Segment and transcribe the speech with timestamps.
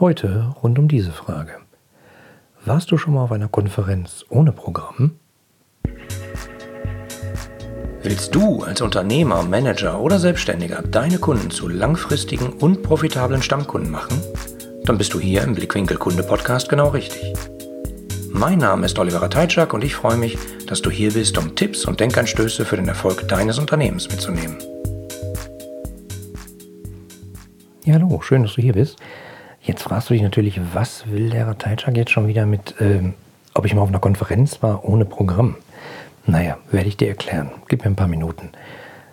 [0.00, 1.52] Heute rund um diese Frage.
[2.64, 5.12] Warst du schon mal auf einer Konferenz ohne Programm?
[8.02, 14.20] Willst du als Unternehmer, Manager oder Selbstständiger deine Kunden zu langfristigen und profitablen Stammkunden machen?
[14.82, 17.32] Dann bist du hier im Blickwinkel Kunde Podcast genau richtig.
[18.32, 20.36] Mein Name ist Oliver Teitschak und ich freue mich,
[20.66, 24.58] dass du hier bist, um Tipps und Denkanstöße für den Erfolg deines Unternehmens mitzunehmen.
[27.84, 28.98] Ja, hallo, schön, dass du hier bist.
[29.64, 33.14] Jetzt fragst du dich natürlich, was will der Rateitschak jetzt schon wieder mit, ähm,
[33.54, 35.56] ob ich mal auf einer Konferenz war ohne Programm?
[36.26, 37.50] Naja, werde ich dir erklären.
[37.68, 38.50] Gib mir ein paar Minuten.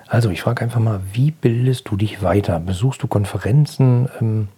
[0.08, 2.59] Also, ich frage einfach mal, wie bildest du dich weiter?
[2.59, 4.49] Besuchst du Konferenzen, ähm,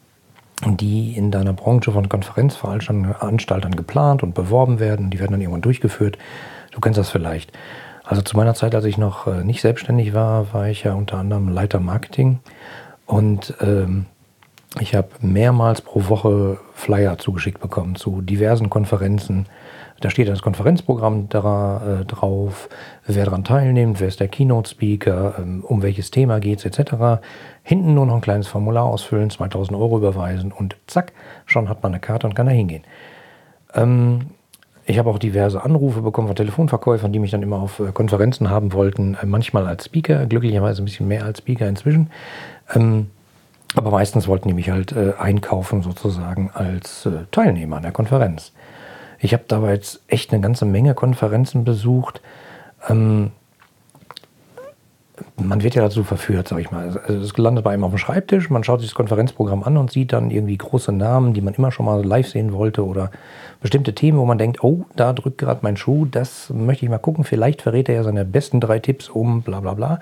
[0.65, 5.11] die in deiner Branche von Konferenzveranstaltern geplant und beworben werden?
[5.11, 6.17] Die werden dann irgendwann durchgeführt.
[6.71, 7.51] Du kennst das vielleicht.
[8.03, 11.17] Also zu meiner Zeit, als ich noch äh, nicht selbstständig war, war ich ja unter
[11.17, 12.39] anderem Leiter Marketing
[13.05, 14.07] und ähm,
[14.79, 19.45] ich habe mehrmals pro Woche Flyer zugeschickt bekommen zu diversen Konferenzen.
[20.01, 22.67] Da steht das Konferenzprogramm da, äh, drauf,
[23.05, 27.21] wer daran teilnimmt, wer ist der Keynote-Speaker, ähm, um welches Thema geht es etc.
[27.61, 31.13] Hinten nur noch ein kleines Formular ausfüllen, 2000 Euro überweisen und zack,
[31.45, 32.83] schon hat man eine Karte und kann da hingehen.
[33.75, 34.31] Ähm,
[34.85, 38.49] ich habe auch diverse Anrufe bekommen von Telefonverkäufern, die mich dann immer auf äh, Konferenzen
[38.49, 42.09] haben wollten, äh, manchmal als Speaker, glücklicherweise ein bisschen mehr als Speaker inzwischen.
[42.73, 43.07] Ähm,
[43.75, 48.51] aber meistens wollten die mich halt äh, einkaufen sozusagen als äh, Teilnehmer an der Konferenz.
[49.19, 52.21] Ich habe dabei jetzt echt eine ganze Menge Konferenzen besucht.
[52.89, 53.31] Ähm,
[55.37, 56.83] man wird ja dazu verführt, sag ich mal.
[56.83, 59.91] Also es landet bei einem auf dem Schreibtisch, man schaut sich das Konferenzprogramm an und
[59.91, 63.11] sieht dann irgendwie große Namen, die man immer schon mal live sehen wollte oder
[63.61, 66.97] bestimmte Themen, wo man denkt, oh, da drückt gerade mein Schuh, das möchte ich mal
[66.97, 67.23] gucken.
[67.23, 69.99] Vielleicht verrät er ja seine besten drei Tipps um bla bla bla.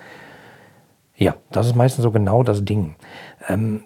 [1.21, 2.95] Ja, das ist meistens so genau das Ding.
[3.47, 3.83] Ähm,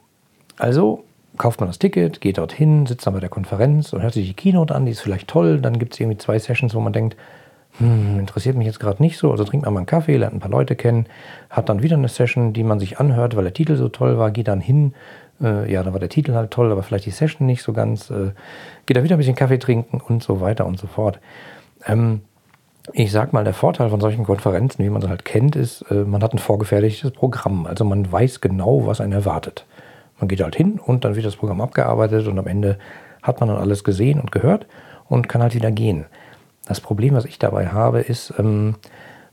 [0.58, 1.04] also
[1.38, 4.34] kauft man das Ticket, geht dorthin, sitzt dann bei der Konferenz und hört sich die
[4.34, 5.60] Keynote an, die ist vielleicht toll.
[5.60, 7.18] Dann gibt es irgendwie zwei Sessions, wo man denkt,
[7.80, 9.32] hm, interessiert mich jetzt gerade nicht so.
[9.32, 11.08] Also trinkt man mal einen Kaffee, lernt ein paar Leute kennen,
[11.50, 14.32] hat dann wieder eine Session, die man sich anhört, weil der Titel so toll war,
[14.32, 14.94] geht dann hin.
[15.42, 18.10] Äh, ja, dann war der Titel halt toll, aber vielleicht die Session nicht so ganz.
[18.12, 18.32] Äh,
[18.86, 21.20] geht da wieder ein bisschen Kaffee trinken und so weiter und so fort.
[21.86, 22.22] Ähm,
[22.94, 26.04] ich sag mal, der Vorteil von solchen Konferenzen, wie man sie halt kennt, ist, äh,
[26.04, 27.66] man hat ein vorgefertigtes Programm.
[27.66, 29.66] Also man weiß genau, was einen erwartet.
[30.20, 32.78] Man geht halt hin und dann wird das Programm abgearbeitet und am Ende
[33.22, 34.68] hat man dann alles gesehen und gehört
[35.10, 36.06] und kann halt wieder gehen.
[36.68, 38.76] Das Problem, was ich dabei habe, ist, ähm,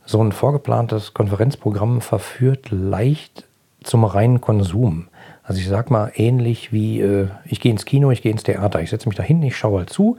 [0.05, 3.45] so ein vorgeplantes Konferenzprogramm verführt leicht
[3.83, 5.07] zum reinen Konsum.
[5.43, 8.81] Also ich sag mal ähnlich wie äh, ich gehe ins Kino, ich gehe ins Theater,
[8.81, 10.17] ich setze mich da hin, ich schaue halt zu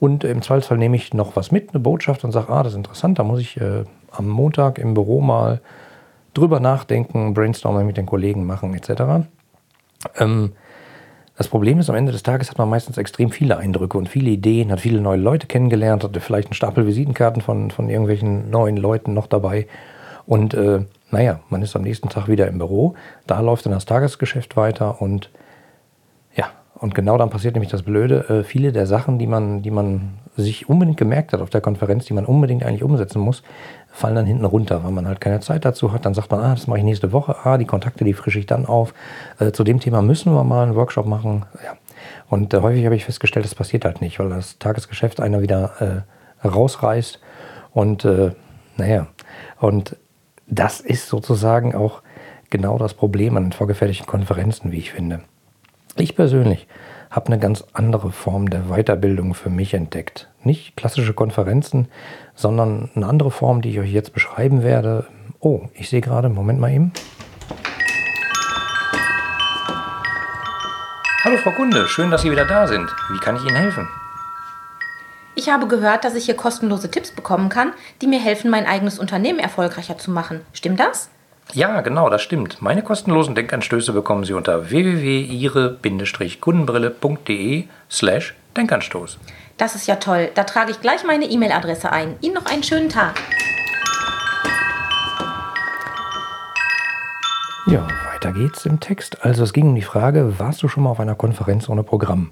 [0.00, 2.78] und im Zweifelsfall nehme ich noch was mit, eine Botschaft und sage, ah, das ist
[2.78, 5.60] interessant, da muss ich äh, am Montag im Büro mal
[6.34, 9.26] drüber nachdenken, brainstormen mit den Kollegen machen etc.
[10.16, 10.52] Ähm,
[11.36, 14.30] das Problem ist, am Ende des Tages hat man meistens extrem viele Eindrücke und viele
[14.30, 18.76] Ideen, hat viele neue Leute kennengelernt, hat vielleicht einen Stapel Visitenkarten von, von irgendwelchen neuen
[18.76, 19.68] Leuten noch dabei.
[20.26, 20.80] Und äh,
[21.10, 22.94] naja, man ist am nächsten Tag wieder im Büro,
[23.26, 25.30] da läuft dann das Tagesgeschäft weiter und
[26.80, 28.28] und genau dann passiert nämlich das Blöde.
[28.28, 32.04] Äh, viele der Sachen, die man, die man sich unbedingt gemerkt hat auf der Konferenz,
[32.04, 33.42] die man unbedingt eigentlich umsetzen muss,
[33.90, 36.06] fallen dann hinten runter, weil man halt keine Zeit dazu hat.
[36.06, 37.36] Dann sagt man, ah, das mache ich nächste Woche.
[37.42, 38.94] Ah, die Kontakte, die frische ich dann auf.
[39.40, 41.44] Äh, zu dem Thema müssen wir mal einen Workshop machen.
[41.64, 41.76] Ja.
[42.28, 46.04] Und äh, häufig habe ich festgestellt, das passiert halt nicht, weil das Tagesgeschäft einer wieder
[46.44, 47.20] äh, rausreißt.
[47.72, 48.32] Und äh,
[48.76, 49.08] naja,
[49.58, 49.96] und
[50.46, 52.02] das ist sozusagen auch
[52.50, 55.20] genau das Problem an vorgefertigten Konferenzen, wie ich finde.
[56.00, 56.68] Ich persönlich
[57.10, 60.28] habe eine ganz andere Form der Weiterbildung für mich entdeckt.
[60.44, 61.88] Nicht klassische Konferenzen,
[62.36, 65.06] sondern eine andere Form, die ich euch jetzt beschreiben werde.
[65.40, 66.92] Oh, ich sehe gerade, Moment mal eben.
[71.24, 72.88] Hallo Frau Kunde, schön, dass Sie wieder da sind.
[73.10, 73.88] Wie kann ich Ihnen helfen?
[75.34, 77.72] Ich habe gehört, dass ich hier kostenlose Tipps bekommen kann,
[78.02, 80.42] die mir helfen, mein eigenes Unternehmen erfolgreicher zu machen.
[80.52, 81.10] Stimmt das?
[81.54, 82.60] Ja, genau, das stimmt.
[82.60, 89.18] Meine kostenlosen Denkanstöße bekommen Sie unter www.ihre-kundenbrille.de slash Denkanstoß.
[89.56, 90.28] Das ist ja toll.
[90.34, 92.16] Da trage ich gleich meine E-Mail-Adresse ein.
[92.20, 93.14] Ihnen noch einen schönen Tag.
[97.66, 99.24] Ja, weiter geht's im Text.
[99.24, 102.30] Also es ging um die Frage, warst du schon mal auf einer Konferenz ohne Programm?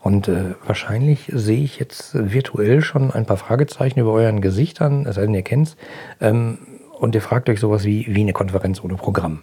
[0.00, 5.14] Und äh, wahrscheinlich sehe ich jetzt virtuell schon ein paar Fragezeichen über euren Gesichtern, es
[5.14, 5.76] sei denn, ihr kennt's.
[6.20, 6.58] Ähm,
[7.04, 9.42] und ihr fragt euch sowas wie, wie eine Konferenz ohne Programm.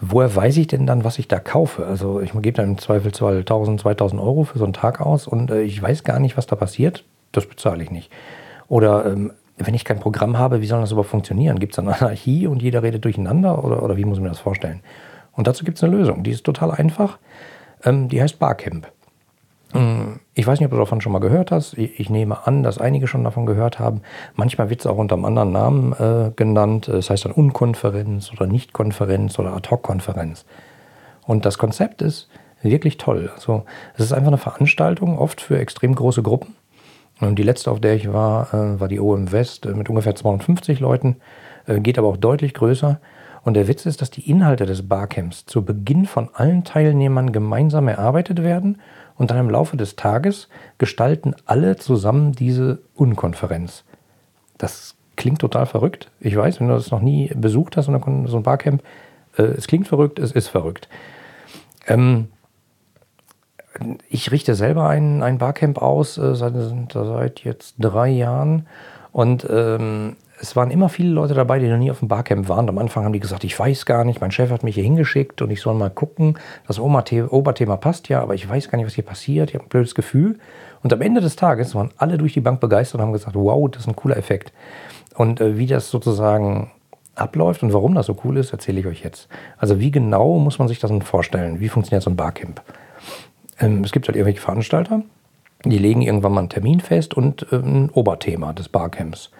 [0.00, 1.86] Woher weiß ich denn dann, was ich da kaufe?
[1.86, 5.50] Also ich gebe dann im Zweifelsfall 1000, 2000 Euro für so einen Tag aus und
[5.50, 7.04] äh, ich weiß gar nicht, was da passiert.
[7.30, 8.10] Das bezahle ich nicht.
[8.68, 11.58] Oder ähm, wenn ich kein Programm habe, wie soll das überhaupt funktionieren?
[11.60, 14.40] Gibt es eine Anarchie und jeder redet durcheinander oder, oder wie muss ich mir das
[14.40, 14.80] vorstellen?
[15.32, 16.24] Und dazu gibt es eine Lösung.
[16.24, 17.18] Die ist total einfach.
[17.84, 18.88] Ähm, die heißt Barcamp.
[20.34, 21.76] Ich weiß nicht, ob du davon schon mal gehört hast.
[21.76, 24.02] Ich, nehme an, dass einige schon davon gehört haben.
[24.34, 26.88] Manchmal wird es auch unter einem anderen Namen äh, genannt.
[26.88, 30.44] Das heißt dann Unkonferenz oder Nichtkonferenz oder Ad-Hoc-Konferenz.
[31.26, 32.28] Und das Konzept ist
[32.62, 33.30] wirklich toll.
[33.34, 36.54] Also es ist einfach eine Veranstaltung, oft für extrem große Gruppen.
[37.20, 40.14] Und die letzte, auf der ich war, äh, war die OM West äh, mit ungefähr
[40.14, 41.16] 250 Leuten,
[41.66, 43.00] äh, geht aber auch deutlich größer.
[43.42, 47.88] Und der Witz ist, dass die Inhalte des Barcamps zu Beginn von allen Teilnehmern gemeinsam
[47.88, 48.80] erarbeitet werden
[49.16, 53.84] und dann im Laufe des Tages gestalten alle zusammen diese Unkonferenz.
[54.58, 56.10] Das klingt total verrückt.
[56.20, 58.82] Ich weiß, wenn du das noch nie besucht hast, so ein Barcamp,
[59.36, 60.88] es klingt verrückt, es ist verrückt.
[61.86, 62.28] Ähm,
[64.08, 66.54] ich richte selber ein, ein Barcamp aus, äh, seit,
[66.92, 68.66] seit jetzt drei Jahren.
[69.12, 72.68] Und ähm, es waren immer viele Leute dabei, die noch nie auf dem Barcamp waren.
[72.68, 75.40] Am Anfang haben die gesagt, ich weiß gar nicht, mein Chef hat mich hier hingeschickt
[75.40, 76.38] und ich soll mal gucken.
[76.66, 79.48] Das Oberthema passt ja, aber ich weiß gar nicht, was hier passiert.
[79.48, 80.38] Ich habe ein blödes Gefühl.
[80.82, 83.70] Und am Ende des Tages waren alle durch die Bank begeistert und haben gesagt, wow,
[83.70, 84.52] das ist ein cooler Effekt.
[85.14, 86.70] Und äh, wie das sozusagen
[87.14, 89.28] abläuft und warum das so cool ist, erzähle ich euch jetzt.
[89.56, 91.58] Also wie genau muss man sich das vorstellen?
[91.58, 92.60] Wie funktioniert so ein Barcamp?
[93.60, 95.00] Ähm, es gibt halt irgendwelche Veranstalter,
[95.64, 99.30] die legen irgendwann mal einen Termin fest und äh, ein Oberthema des Barcamps.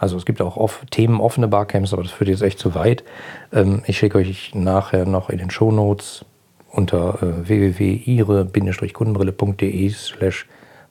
[0.00, 3.04] Also es gibt auch off themenoffene Barcamps, aber das führt jetzt echt zu weit.
[3.52, 6.24] Ähm, ich schicke euch nachher noch in den Shownotes
[6.70, 10.46] unter äh, www.ihre-kundenbrille.de slash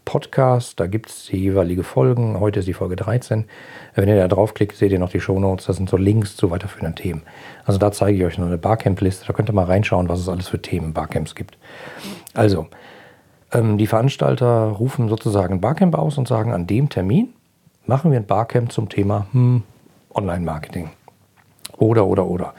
[0.06, 0.80] Podcast.
[0.80, 2.40] Da gibt es die jeweilige Folgen.
[2.40, 3.46] Heute ist die Folge 13.
[3.96, 5.66] Wenn ihr da draufklickt, seht ihr noch die Shownotes.
[5.66, 7.24] Das sind so Links zu weiterführenden Themen.
[7.66, 9.26] Also da zeige ich euch noch eine Barcamp-Liste.
[9.26, 11.58] Da könnt ihr mal reinschauen, was es alles für Themen Barcamps gibt.
[12.36, 12.68] Also,
[13.52, 17.34] ähm, die Veranstalter rufen sozusagen Barcamp aus und sagen, an dem Termin
[17.90, 19.64] machen wir ein Barcamp zum Thema hm,
[20.14, 20.92] Online-Marketing.
[21.78, 22.54] Oder, oder, oder.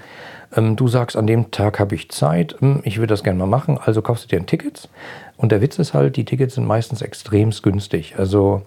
[0.55, 3.47] Ähm, du sagst, an dem Tag habe ich Zeit, hm, ich würde das gerne mal
[3.47, 4.91] machen, also kaufst du dir ein Ticket.
[5.39, 8.17] Und der Witz ist halt, die Tickets sind meistens extrem günstig.
[8.19, 8.63] Also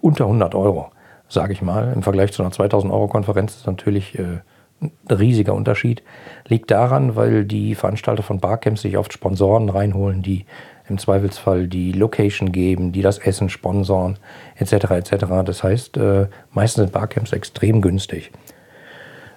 [0.00, 0.92] unter 100 Euro,
[1.28, 1.92] sage ich mal.
[1.94, 4.40] Im Vergleich zu einer 2000 Euro Konferenz ist natürlich äh,
[4.80, 6.02] ein riesiger Unterschied.
[6.46, 10.44] Liegt daran, weil die Veranstalter von Barcamps sich oft Sponsoren reinholen, die
[10.90, 14.18] im Zweifelsfall die Location geben, die das Essen sponsoren,
[14.56, 14.90] etc.
[14.90, 15.26] etc.
[15.44, 18.30] Das heißt, äh, meistens sind Barcamps extrem günstig.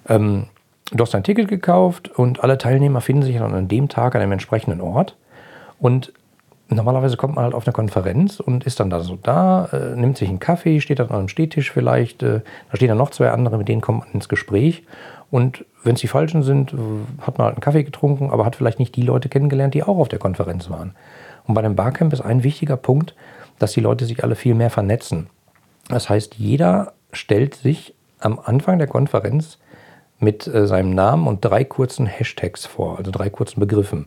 [0.08, 0.46] Ähm,
[0.92, 4.20] Du hast ein Ticket gekauft und alle Teilnehmer finden sich dann an dem Tag an
[4.20, 5.16] einem entsprechenden Ort.
[5.80, 6.12] Und
[6.68, 10.18] normalerweise kommt man halt auf eine Konferenz und ist dann da so da, äh, nimmt
[10.18, 12.22] sich einen Kaffee, steht dann an einem Stehtisch vielleicht.
[12.22, 12.40] Äh,
[12.70, 14.84] da stehen dann noch zwei andere, mit denen kommt man ins Gespräch.
[15.30, 16.74] Und wenn es die Falschen sind,
[17.22, 19.98] hat man halt einen Kaffee getrunken, aber hat vielleicht nicht die Leute kennengelernt, die auch
[19.98, 20.94] auf der Konferenz waren.
[21.46, 23.14] Und bei einem Barcamp ist ein wichtiger Punkt,
[23.58, 25.28] dass die Leute sich alle viel mehr vernetzen.
[25.88, 29.58] Das heißt, jeder stellt sich am Anfang der Konferenz
[30.18, 34.06] mit äh, seinem Namen und drei kurzen Hashtags vor, also drei kurzen Begriffen.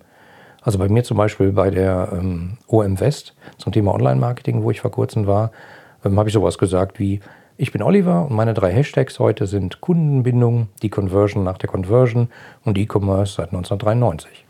[0.61, 4.81] Also bei mir zum Beispiel bei der ähm, OM West zum Thema Online-Marketing, wo ich
[4.81, 5.51] vor kurzem war,
[6.03, 7.21] ähm, habe ich sowas gesagt wie,
[7.59, 12.29] ich bin Oliver und meine drei Hashtags heute sind Kundenbindung, die Conversion nach der Conversion
[12.65, 14.45] und E-Commerce seit 1993.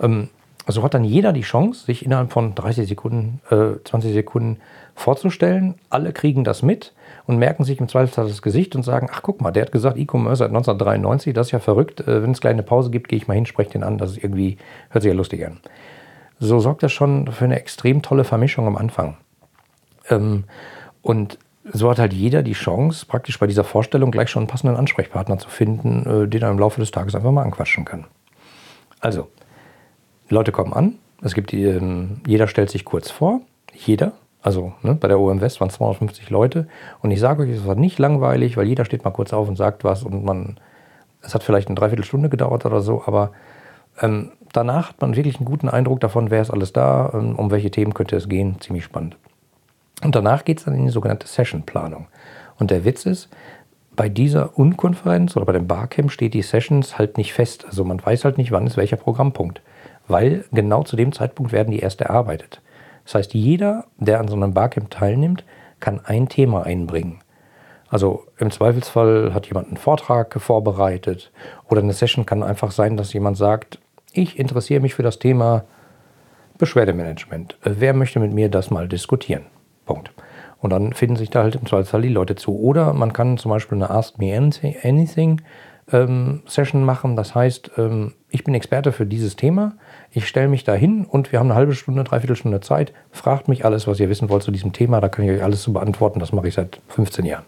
[0.00, 0.28] Ähm,
[0.66, 4.58] also hat dann jeder die Chance, sich innerhalb von 30 Sekunden, äh, 20 Sekunden
[4.96, 5.76] vorzustellen.
[5.90, 6.92] Alle kriegen das mit
[7.26, 9.96] und merken sich im Zweifelsfall das Gesicht und sagen, ach guck mal, der hat gesagt
[9.96, 12.00] E-Commerce seit 1993, das ist ja verrückt.
[12.00, 14.24] Äh, Wenn es kleine Pause gibt, gehe ich mal hin, spreche den an, das ist
[14.24, 14.58] irgendwie,
[14.90, 15.58] hört sich ja lustig an.
[16.40, 19.16] So sorgt das schon für eine extrem tolle Vermischung am Anfang.
[20.10, 20.44] Ähm,
[21.00, 21.38] und
[21.72, 25.38] so hat halt jeder die Chance, praktisch bei dieser Vorstellung gleich schon einen passenden Ansprechpartner
[25.38, 28.06] zu finden, äh, den er im Laufe des Tages einfach mal anquatschen kann.
[29.00, 29.28] Also,
[30.28, 33.40] Leute kommen an, es gibt ähm, jeder stellt sich kurz vor,
[33.74, 36.68] jeder, also ne, bei der OM West waren 250 Leute
[37.02, 39.56] und ich sage euch, es war nicht langweilig, weil jeder steht mal kurz auf und
[39.56, 40.58] sagt was und man,
[41.22, 43.32] es hat vielleicht eine Dreiviertelstunde gedauert oder so, aber
[44.00, 47.50] ähm, danach hat man wirklich einen guten Eindruck davon, wer ist alles da, ähm, um
[47.50, 49.16] welche Themen könnte es gehen, ziemlich spannend.
[50.02, 52.06] Und danach geht es dann in die sogenannte Session-Planung.
[52.58, 53.30] Und der Witz ist,
[53.94, 57.64] bei dieser Unkonferenz oder bei dem Barcamp steht die Sessions halt nicht fest.
[57.66, 59.62] Also man weiß halt nicht, wann ist welcher Programmpunkt
[60.08, 62.60] weil genau zu dem Zeitpunkt werden die erst erarbeitet.
[63.04, 65.44] Das heißt, jeder, der an so einem Barcamp teilnimmt,
[65.80, 67.20] kann ein Thema einbringen.
[67.88, 71.30] Also im Zweifelsfall hat jemand einen Vortrag vorbereitet
[71.68, 73.78] oder eine Session kann einfach sein, dass jemand sagt,
[74.12, 75.64] ich interessiere mich für das Thema
[76.58, 77.58] Beschwerdemanagement.
[77.62, 79.46] Wer möchte mit mir das mal diskutieren?
[79.84, 80.10] Punkt.
[80.58, 82.58] Und dann finden sich da halt im Zweifelsfall die Leute zu.
[82.58, 85.42] Oder man kann zum Beispiel eine Ask Me Anything
[85.92, 87.14] ähm, Session machen.
[87.14, 89.72] Das heißt, ähm, ich bin Experte für dieses Thema.
[90.10, 92.92] Ich stelle mich da hin und wir haben eine halbe Stunde, dreiviertel Stunde Zeit.
[93.10, 95.00] Fragt mich alles, was ihr wissen wollt zu diesem Thema.
[95.00, 96.20] Da kann ich euch alles zu beantworten.
[96.20, 97.44] Das mache ich seit 15 Jahren.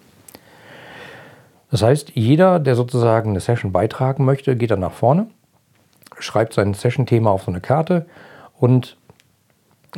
[1.70, 5.26] Das heißt, jeder, der sozusagen eine Session beitragen möchte, geht dann nach vorne,
[6.18, 8.06] schreibt sein Session-Thema auf so eine Karte
[8.58, 8.96] und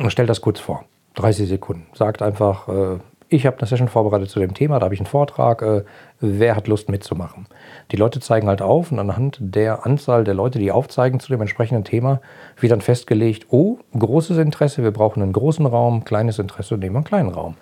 [0.09, 0.83] stellt das kurz vor.
[1.15, 1.87] 30 Sekunden.
[1.93, 2.97] Sagt einfach, äh,
[3.31, 5.83] ich habe eine Session vorbereitet zu dem Thema, da habe ich einen Vortrag, äh,
[6.19, 7.47] wer hat Lust mitzumachen?
[7.91, 11.39] Die Leute zeigen halt auf und anhand der Anzahl der Leute, die aufzeigen zu dem
[11.39, 12.19] entsprechenden Thema,
[12.59, 16.97] wird dann festgelegt, oh, großes Interesse, wir brauchen einen großen Raum, kleines Interesse, nehmen wir
[16.97, 17.55] einen kleinen Raum.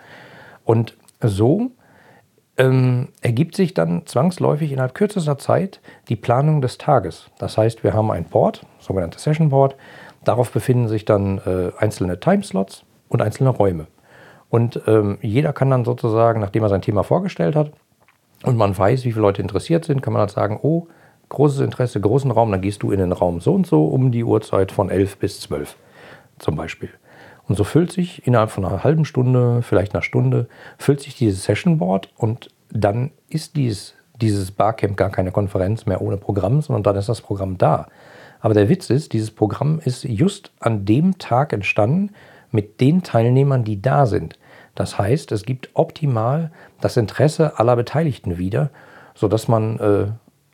[0.66, 1.70] Und so
[2.58, 7.30] ähm, ergibt sich dann zwangsläufig innerhalb kürzester Zeit die Planung des Tages.
[7.38, 9.76] Das heißt, wir haben ein Board, sogenanntes Session Board,
[10.24, 13.86] darauf befinden sich dann äh, einzelne Timeslots und einzelne Räume.
[14.50, 17.72] Und ähm, jeder kann dann sozusagen, nachdem er sein Thema vorgestellt hat
[18.44, 20.88] und man weiß, wie viele Leute interessiert sind, kann man halt sagen, oh,
[21.30, 24.24] großes Interesse, großen Raum, dann gehst du in den Raum so und so um die
[24.24, 25.76] Uhrzeit von 11 bis 12
[26.40, 26.90] zum Beispiel.
[27.48, 31.44] Und so füllt sich innerhalb von einer halben Stunde, vielleicht einer Stunde, füllt sich dieses
[31.44, 36.84] Session Board und dann ist dieses, dieses Barcamp gar keine Konferenz mehr ohne Programm, sondern
[36.84, 37.88] dann ist das Programm da.
[38.40, 42.12] Aber der Witz ist, dieses Programm ist just an dem Tag entstanden,
[42.52, 44.39] mit den Teilnehmern, die da sind.
[44.80, 48.70] Das heißt, es gibt optimal das Interesse aller Beteiligten wieder,
[49.14, 50.06] sodass man äh,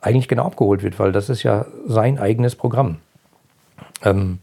[0.04, 2.96] eigentlich genau abgeholt wird, weil das ist ja sein eigenes Programm.
[4.02, 4.40] Ähm,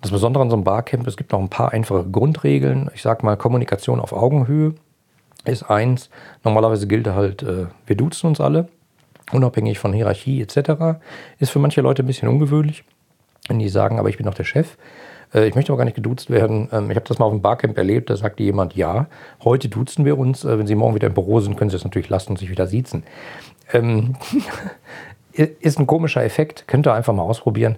[0.00, 2.90] das Besondere an so einem Barcamp, es gibt noch ein paar einfache Grundregeln.
[2.92, 4.74] Ich sage mal, Kommunikation auf Augenhöhe
[5.44, 6.10] ist eins.
[6.42, 8.66] Normalerweise gilt halt, äh, wir duzen uns alle,
[9.30, 10.98] unabhängig von Hierarchie etc.
[11.38, 12.82] Ist für manche Leute ein bisschen ungewöhnlich,
[13.46, 14.76] wenn die sagen, aber ich bin doch der Chef.
[15.34, 16.68] Äh, ich möchte aber gar nicht geduzt werden.
[16.72, 19.06] Ähm, ich habe das mal auf dem Barcamp erlebt, da sagte jemand, ja,
[19.44, 20.44] heute duzen wir uns.
[20.44, 22.50] Äh, wenn Sie morgen wieder im Büro sind, können Sie es natürlich lassen und sich
[22.50, 23.04] wieder siezen.
[23.72, 24.16] Ähm,
[25.32, 27.76] ist ein komischer Effekt, könnt ihr einfach mal ausprobieren.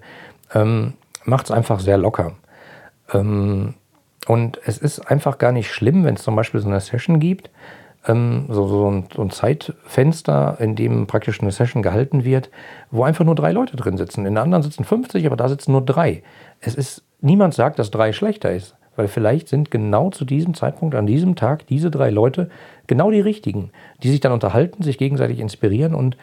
[0.54, 0.94] Ähm,
[1.24, 2.32] Macht es einfach sehr locker.
[3.12, 3.74] Ähm,
[4.26, 7.50] und es ist einfach gar nicht schlimm, wenn es zum Beispiel so eine Session gibt,
[8.06, 12.50] ähm, so, so, ein, so, ein, Zeitfenster, in dem praktisch eine Session gehalten wird,
[12.90, 14.26] wo einfach nur drei Leute drin sitzen.
[14.26, 16.22] In der anderen sitzen 50, aber da sitzen nur drei.
[16.60, 18.74] Es ist niemand sagt, dass drei schlechter ist.
[18.94, 22.50] Weil vielleicht sind genau zu diesem Zeitpunkt, an diesem Tag, diese drei Leute
[22.86, 23.70] genau die richtigen,
[24.02, 26.18] die sich dann unterhalten, sich gegenseitig inspirieren und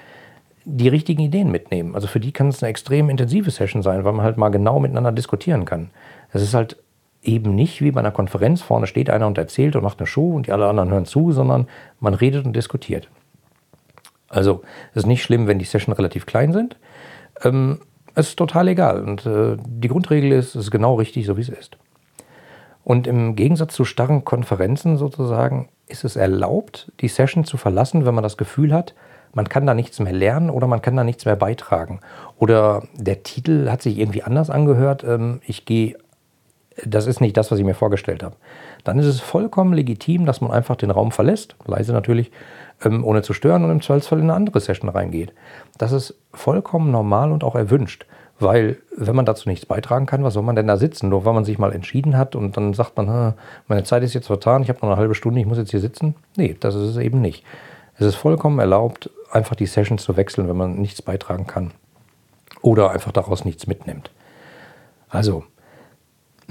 [0.65, 1.95] die richtigen Ideen mitnehmen.
[1.95, 4.79] Also für die kann es eine extrem intensive Session sein, weil man halt mal genau
[4.79, 5.89] miteinander diskutieren kann.
[6.31, 6.77] Es ist halt
[7.21, 10.33] eben nicht wie bei einer Konferenz, vorne steht einer und erzählt und macht eine Show
[10.33, 11.67] und die alle anderen hören zu, sondern
[11.99, 13.09] man redet und diskutiert.
[14.29, 14.61] Also
[14.91, 16.77] es ist nicht schlimm, wenn die Session relativ klein sind.
[17.43, 17.79] Ähm,
[18.15, 19.03] es ist total egal.
[19.03, 21.77] Und äh, die Grundregel ist, es ist genau richtig, so wie es ist.
[22.83, 28.15] Und im Gegensatz zu starren Konferenzen sozusagen ist es erlaubt, die Session zu verlassen, wenn
[28.15, 28.93] man das Gefühl hat,
[29.33, 31.99] man kann da nichts mehr lernen oder man kann da nichts mehr beitragen.
[32.37, 35.03] Oder der Titel hat sich irgendwie anders angehört.
[35.03, 35.97] Ähm, ich gehe,
[36.85, 38.35] das ist nicht das, was ich mir vorgestellt habe.
[38.83, 42.31] Dann ist es vollkommen legitim, dass man einfach den Raum verlässt, leise natürlich,
[42.83, 45.33] ähm, ohne zu stören und im Zweifelsfall in eine andere Session reingeht.
[45.77, 48.05] Das ist vollkommen normal und auch erwünscht.
[48.41, 51.09] Weil, wenn man dazu nichts beitragen kann, was soll man denn da sitzen?
[51.09, 53.33] Nur weil man sich mal entschieden hat und dann sagt man,
[53.67, 55.81] meine Zeit ist jetzt vertan, ich habe noch eine halbe Stunde, ich muss jetzt hier
[55.81, 56.15] sitzen.
[56.37, 57.43] Nee, das ist es eben nicht.
[57.97, 61.71] Es ist vollkommen erlaubt, einfach die Sessions zu wechseln, wenn man nichts beitragen kann.
[62.61, 64.09] Oder einfach daraus nichts mitnimmt.
[65.09, 65.43] Also,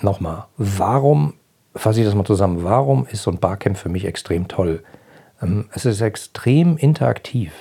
[0.03, 1.35] nochmal, warum,
[1.75, 4.83] fasse ich das mal zusammen, warum ist so ein Barcamp für mich extrem toll?
[5.43, 7.53] Ähm, es ist extrem interaktiv,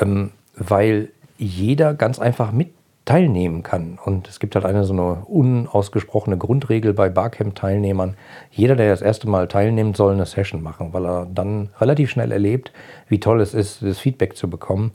[0.00, 2.72] ähm, weil jeder ganz einfach mit
[3.06, 3.98] teilnehmen kann.
[4.04, 8.16] Und es gibt halt eine so eine unausgesprochene Grundregel bei Barcamp-Teilnehmern.
[8.50, 12.32] Jeder, der das erste Mal teilnimmt, soll eine Session machen, weil er dann relativ schnell
[12.32, 12.72] erlebt,
[13.08, 14.90] wie toll es ist, das Feedback zu bekommen.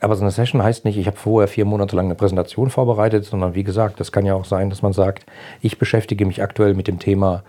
[0.00, 3.24] Aber so eine Session heißt nicht, ich habe vorher vier Monate lang eine Präsentation vorbereitet,
[3.24, 5.24] sondern wie gesagt, das kann ja auch sein, dass man sagt,
[5.62, 7.42] ich beschäftige mich aktuell mit dem Thema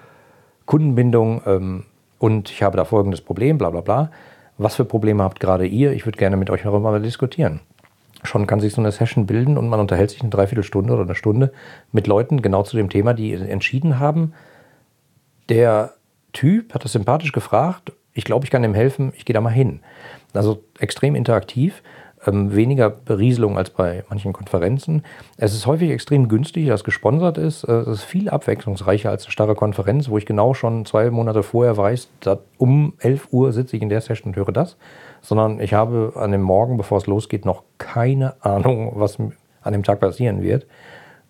[0.65, 1.83] Kundenbindung ähm,
[2.19, 4.11] und ich habe da folgendes Problem, bla bla bla.
[4.57, 5.91] Was für Probleme habt gerade ihr?
[5.91, 7.59] Ich würde gerne mit euch darüber mal diskutieren
[8.23, 11.15] schon kann sich so eine Session bilden und man unterhält sich eine Dreiviertelstunde oder eine
[11.15, 11.51] Stunde
[11.91, 14.33] mit Leuten genau zu dem Thema, die entschieden haben.
[15.49, 15.93] Der
[16.33, 19.49] Typ hat das sympathisch gefragt, ich glaube, ich kann ihm helfen, ich gehe da mal
[19.49, 19.81] hin.
[20.33, 21.83] Also extrem interaktiv,
[22.27, 25.03] ähm, weniger Berieselung als bei manchen Konferenzen.
[25.37, 27.63] Es ist häufig extrem günstig, dass gesponsert ist.
[27.63, 31.43] Äh, es ist viel abwechslungsreicher als eine starre Konferenz, wo ich genau schon zwei Monate
[31.43, 32.09] vorher weiß,
[32.57, 34.77] um 11 Uhr sitze ich in der Session und höre das
[35.21, 39.17] sondern ich habe an dem Morgen, bevor es losgeht, noch keine Ahnung, was
[39.61, 40.65] an dem Tag passieren wird.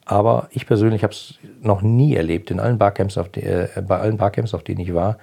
[0.06, 4.18] Aber ich persönlich habe es noch nie erlebt, in allen Barcamps, die, äh, bei allen
[4.18, 5.18] Barcamps, auf denen ich war,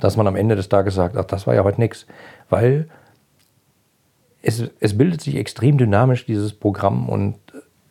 [0.00, 2.06] dass man am Ende des Tages sagt, ach, das war ja heute nichts.
[2.48, 2.88] Weil
[4.42, 7.36] es, es bildet sich extrem dynamisch, dieses Programm, und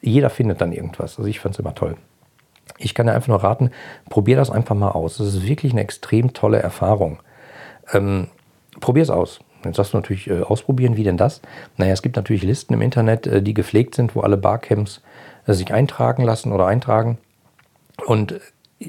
[0.01, 1.17] jeder findet dann irgendwas.
[1.17, 1.97] Also ich fand es immer toll.
[2.77, 3.71] Ich kann dir einfach nur raten,
[4.09, 5.17] probier das einfach mal aus.
[5.17, 7.19] Das ist wirklich eine extrem tolle Erfahrung.
[7.91, 8.27] Ähm,
[8.79, 9.39] probier es aus.
[9.63, 11.41] Jetzt sagst du natürlich, äh, ausprobieren, wie denn das?
[11.77, 15.01] Naja, es gibt natürlich Listen im Internet, äh, die gepflegt sind, wo alle Barcamps
[15.47, 17.17] äh, sich eintragen lassen oder eintragen.
[18.05, 18.39] Und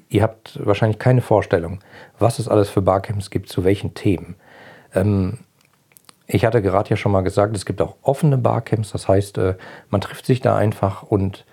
[0.09, 1.81] ihr habt wahrscheinlich keine Vorstellung,
[2.19, 4.37] was es alles für Barcamps gibt, zu welchen Themen.
[4.95, 5.39] Ähm,
[6.29, 9.55] ich hatte gerade ja schon mal gesagt, es gibt auch offene Barcamps, das heißt, äh,
[9.91, 11.45] man trifft sich da einfach und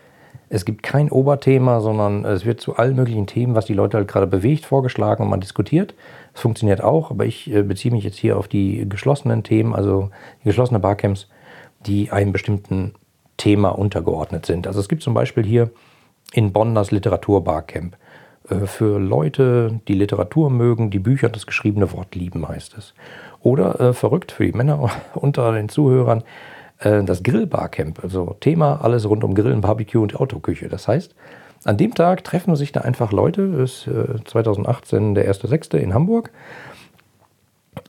[0.50, 4.08] es gibt kein Oberthema, sondern es wird zu allen möglichen Themen, was die Leute halt
[4.08, 5.96] gerade bewegt, vorgeschlagen und man diskutiert.
[6.34, 10.12] Es funktioniert auch, aber ich äh, beziehe mich jetzt hier auf die geschlossenen Themen, also
[10.41, 11.29] die geschlossenen Barcamps,
[11.86, 12.94] die einem bestimmten
[13.38, 14.67] Thema untergeordnet sind.
[14.67, 15.72] Also es gibt zum Beispiel hier
[16.34, 17.96] in Bonn das Literaturbarcamp.
[18.50, 22.94] Äh, für Leute, die Literatur mögen, die Bücher das geschriebene Wort lieben, heißt es.
[23.42, 26.24] Oder äh, verrückt für die Männer unter den Zuhörern,
[26.80, 28.04] äh, das Grillbarcamp.
[28.04, 30.70] Also Thema alles rund um Grillen, Barbecue und Autoküche.
[30.70, 31.16] Das heißt,
[31.64, 35.78] an dem Tag treffen sich da einfach Leute, ist äh, 2018 der 1.6.
[35.78, 36.32] in Hamburg.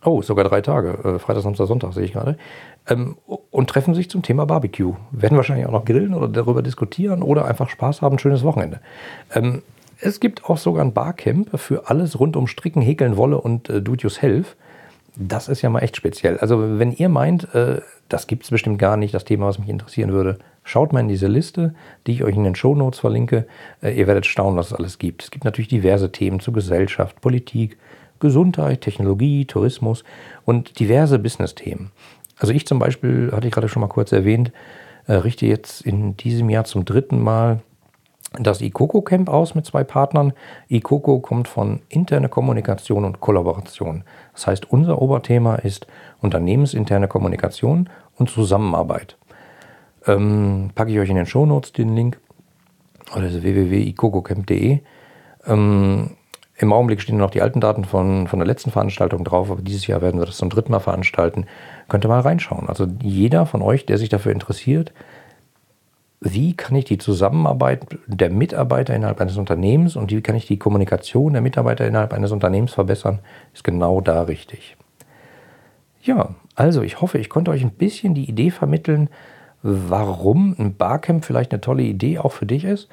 [0.04, 2.38] Oh, sogar drei Tage, äh, Freitag, Samstag, Sonntag sehe ich gerade.
[2.88, 3.16] Ähm,
[3.50, 4.94] und treffen sich zum Thema Barbecue.
[5.10, 8.80] Werden wahrscheinlich auch noch grillen oder darüber diskutieren oder einfach Spaß haben, schönes Wochenende.
[9.34, 9.62] Ähm,
[10.00, 13.80] es gibt auch sogar ein Barcamp für alles rund um Stricken, Häkeln, Wolle und äh,
[13.80, 14.56] Do-it-yourself.
[15.16, 16.38] Das ist ja mal echt speziell.
[16.38, 19.68] Also wenn ihr meint, äh, das gibt es bestimmt gar nicht, das Thema, was mich
[19.68, 21.74] interessieren würde, schaut mal in diese Liste,
[22.06, 23.46] die ich euch in den Shownotes verlinke.
[23.82, 25.22] Äh, ihr werdet staunen, was es alles gibt.
[25.22, 27.78] Es gibt natürlich diverse Themen zu Gesellschaft, Politik,
[28.20, 30.04] Gesundheit, Technologie, Tourismus
[30.44, 31.92] und diverse Business-Themen.
[32.38, 34.52] Also ich zum Beispiel, hatte ich gerade schon mal kurz erwähnt,
[35.06, 37.60] äh, richte jetzt in diesem Jahr zum dritten Mal
[38.38, 40.32] das ICOCO Camp aus mit zwei Partnern.
[40.68, 44.04] ICOCO kommt von interne Kommunikation und Kollaboration.
[44.32, 45.86] Das heißt, unser Oberthema ist
[46.20, 49.16] unternehmensinterne Kommunikation und Zusammenarbeit.
[50.06, 52.18] Ähm, packe ich euch in den Shownotes den Link.
[53.12, 54.80] Also www.icococamp.de.
[55.46, 56.10] Ähm,
[56.56, 59.86] Im Augenblick stehen noch die alten Daten von, von der letzten Veranstaltung drauf, aber dieses
[59.86, 61.46] Jahr werden wir das zum dritten Mal veranstalten.
[61.88, 62.68] Könnt ihr mal reinschauen.
[62.68, 64.92] Also jeder von euch, der sich dafür interessiert,
[66.32, 70.58] wie kann ich die Zusammenarbeit der Mitarbeiter innerhalb eines Unternehmens und wie kann ich die
[70.58, 73.18] Kommunikation der Mitarbeiter innerhalb eines Unternehmens verbessern,
[73.52, 74.76] ist genau da richtig.
[76.02, 79.10] Ja, also ich hoffe, ich konnte euch ein bisschen die Idee vermitteln,
[79.62, 82.88] warum ein Barcamp vielleicht eine tolle Idee auch für dich ist.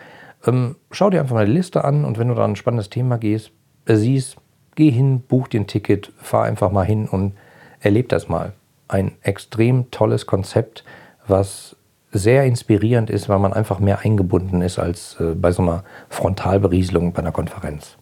[0.45, 3.17] Ähm, schau dir einfach mal die Liste an und wenn du da ein spannendes Thema
[3.17, 3.51] gehst,
[3.85, 4.37] äh, siehst,
[4.75, 7.33] geh hin, buch dir ein Ticket, fahr einfach mal hin und
[7.79, 8.53] erleb das mal.
[8.87, 10.83] Ein extrem tolles Konzept,
[11.27, 11.75] was
[12.13, 17.13] sehr inspirierend ist, weil man einfach mehr eingebunden ist als äh, bei so einer Frontalberieselung
[17.13, 17.97] bei einer Konferenz.